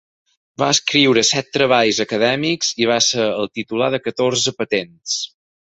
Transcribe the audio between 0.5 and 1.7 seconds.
Va escriure set